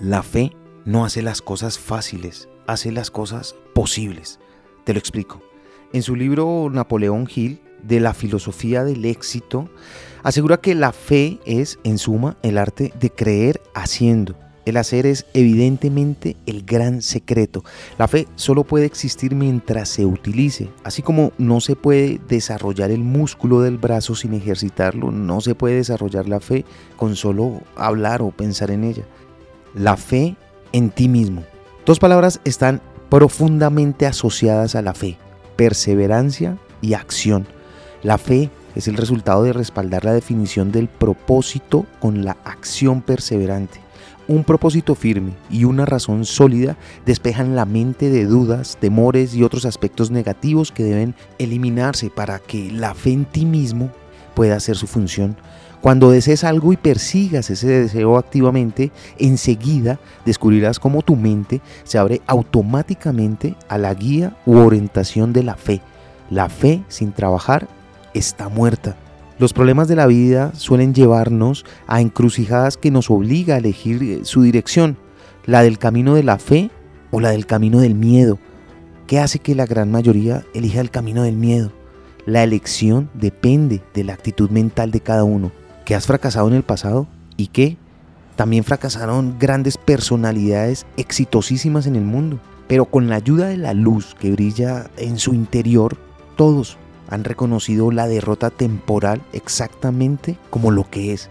La 0.00 0.22
fe 0.22 0.52
no 0.84 1.04
hace 1.04 1.22
las 1.22 1.42
cosas 1.42 1.78
fáciles, 1.78 2.48
hace 2.66 2.92
las 2.92 3.10
cosas 3.10 3.54
posibles. 3.74 4.40
Te 4.84 4.92
lo 4.92 4.98
explico. 4.98 5.40
En 5.92 6.02
su 6.02 6.16
libro 6.16 6.68
Napoleón 6.72 7.28
Hill, 7.32 7.60
de 7.82 8.00
la 8.00 8.14
filosofía 8.14 8.84
del 8.84 9.04
éxito, 9.04 9.68
asegura 10.22 10.56
que 10.58 10.74
la 10.74 10.92
fe 10.92 11.38
es, 11.44 11.78
en 11.84 11.98
suma, 11.98 12.36
el 12.42 12.58
arte 12.58 12.92
de 12.98 13.10
creer 13.10 13.60
haciendo. 13.74 14.36
El 14.64 14.76
hacer 14.76 15.06
es 15.06 15.26
evidentemente 15.34 16.36
el 16.46 16.62
gran 16.62 17.02
secreto. 17.02 17.64
La 17.98 18.06
fe 18.06 18.28
solo 18.36 18.62
puede 18.62 18.86
existir 18.86 19.34
mientras 19.34 19.88
se 19.88 20.06
utilice. 20.06 20.70
Así 20.84 21.02
como 21.02 21.32
no 21.36 21.60
se 21.60 21.74
puede 21.74 22.20
desarrollar 22.28 22.92
el 22.92 23.00
músculo 23.00 23.60
del 23.60 23.76
brazo 23.76 24.14
sin 24.14 24.34
ejercitarlo, 24.34 25.10
no 25.10 25.40
se 25.40 25.56
puede 25.56 25.76
desarrollar 25.76 26.28
la 26.28 26.38
fe 26.38 26.64
con 26.96 27.16
solo 27.16 27.60
hablar 27.74 28.22
o 28.22 28.30
pensar 28.30 28.70
en 28.70 28.84
ella. 28.84 29.04
La 29.74 29.96
fe 29.96 30.36
en 30.72 30.90
ti 30.90 31.08
mismo. 31.08 31.44
Dos 31.86 31.98
palabras 31.98 32.40
están 32.44 32.82
profundamente 33.08 34.06
asociadas 34.06 34.74
a 34.74 34.82
la 34.82 34.92
fe. 34.92 35.16
Perseverancia 35.56 36.58
y 36.82 36.92
acción. 36.92 37.46
La 38.02 38.18
fe 38.18 38.50
es 38.74 38.86
el 38.86 38.96
resultado 38.96 39.44
de 39.44 39.54
respaldar 39.54 40.04
la 40.04 40.12
definición 40.12 40.72
del 40.72 40.88
propósito 40.88 41.86
con 42.00 42.22
la 42.24 42.36
acción 42.44 43.00
perseverante. 43.00 43.80
Un 44.28 44.44
propósito 44.44 44.94
firme 44.94 45.32
y 45.50 45.64
una 45.64 45.86
razón 45.86 46.26
sólida 46.26 46.76
despejan 47.06 47.56
la 47.56 47.64
mente 47.64 48.10
de 48.10 48.26
dudas, 48.26 48.76
temores 48.78 49.34
y 49.34 49.42
otros 49.42 49.64
aspectos 49.64 50.10
negativos 50.10 50.70
que 50.70 50.84
deben 50.84 51.14
eliminarse 51.38 52.10
para 52.10 52.38
que 52.38 52.70
la 52.70 52.94
fe 52.94 53.12
en 53.12 53.24
ti 53.24 53.46
mismo 53.46 53.90
pueda 54.34 54.56
hacer 54.56 54.76
su 54.76 54.86
función. 54.86 55.36
Cuando 55.82 56.12
desees 56.12 56.44
algo 56.44 56.72
y 56.72 56.76
persigas 56.76 57.50
ese 57.50 57.66
deseo 57.66 58.16
activamente, 58.16 58.92
enseguida 59.18 59.98
descubrirás 60.24 60.78
cómo 60.78 61.02
tu 61.02 61.16
mente 61.16 61.60
se 61.82 61.98
abre 61.98 62.22
automáticamente 62.28 63.56
a 63.68 63.78
la 63.78 63.92
guía 63.92 64.36
u 64.46 64.58
orientación 64.58 65.32
de 65.32 65.42
la 65.42 65.56
fe. 65.56 65.80
La 66.30 66.48
fe 66.48 66.82
sin 66.86 67.12
trabajar 67.12 67.66
está 68.14 68.48
muerta. 68.48 68.96
Los 69.40 69.52
problemas 69.52 69.88
de 69.88 69.96
la 69.96 70.06
vida 70.06 70.52
suelen 70.54 70.94
llevarnos 70.94 71.64
a 71.88 72.00
encrucijadas 72.00 72.76
que 72.76 72.92
nos 72.92 73.10
obliga 73.10 73.56
a 73.56 73.58
elegir 73.58 74.02
eh, 74.04 74.20
su 74.22 74.42
dirección, 74.42 74.96
la 75.46 75.62
del 75.62 75.78
camino 75.78 76.14
de 76.14 76.22
la 76.22 76.38
fe 76.38 76.70
o 77.10 77.18
la 77.18 77.30
del 77.30 77.44
camino 77.44 77.80
del 77.80 77.96
miedo. 77.96 78.38
¿Qué 79.08 79.18
hace 79.18 79.40
que 79.40 79.56
la 79.56 79.66
gran 79.66 79.90
mayoría 79.90 80.44
elija 80.54 80.80
el 80.80 80.92
camino 80.92 81.24
del 81.24 81.36
miedo? 81.36 81.72
La 82.24 82.44
elección 82.44 83.10
depende 83.14 83.82
de 83.94 84.04
la 84.04 84.12
actitud 84.12 84.48
mental 84.50 84.92
de 84.92 85.00
cada 85.00 85.24
uno. 85.24 85.50
¿Que 85.84 85.96
has 85.96 86.06
fracasado 86.06 86.46
en 86.46 86.54
el 86.54 86.62
pasado? 86.62 87.08
¿Y 87.36 87.48
qué? 87.48 87.76
También 88.36 88.62
fracasaron 88.62 89.36
grandes 89.40 89.76
personalidades 89.76 90.86
exitosísimas 90.96 91.86
en 91.86 91.96
el 91.96 92.04
mundo. 92.04 92.38
Pero 92.68 92.84
con 92.84 93.08
la 93.08 93.16
ayuda 93.16 93.48
de 93.48 93.56
la 93.56 93.74
luz 93.74 94.14
que 94.14 94.30
brilla 94.30 94.88
en 94.96 95.18
su 95.18 95.34
interior, 95.34 95.96
todos 96.36 96.78
han 97.08 97.24
reconocido 97.24 97.90
la 97.90 98.06
derrota 98.06 98.50
temporal 98.50 99.20
exactamente 99.32 100.38
como 100.48 100.70
lo 100.70 100.88
que 100.88 101.12
es. 101.12 101.28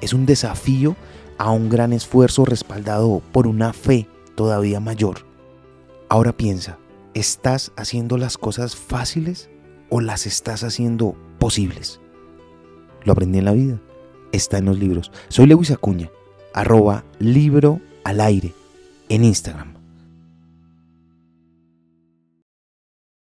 Es 0.00 0.12
un 0.12 0.26
desafío 0.26 0.96
a 1.38 1.52
un 1.52 1.70
gran 1.70 1.92
esfuerzo 1.92 2.44
respaldado 2.44 3.22
por 3.30 3.46
una 3.46 3.72
fe 3.72 4.08
todavía 4.34 4.80
mayor. 4.80 5.24
Ahora 6.08 6.36
piensa, 6.36 6.78
¿estás 7.14 7.72
haciendo 7.76 8.18
las 8.18 8.36
cosas 8.36 8.74
fáciles 8.74 9.48
o 9.92 10.00
las 10.00 10.26
estás 10.26 10.64
haciendo 10.64 11.14
posibles? 11.38 12.00
Lo 13.04 13.12
aprendí 13.12 13.38
en 13.38 13.44
la 13.44 13.52
vida, 13.52 13.78
está 14.32 14.56
en 14.56 14.64
los 14.64 14.78
libros. 14.78 15.12
Soy 15.28 15.46
Lewis 15.46 15.70
Acuña, 15.70 16.10
arroba 16.54 17.04
libro 17.18 17.78
al 18.02 18.22
aire 18.22 18.54
en 19.10 19.24
Instagram. 19.24 19.81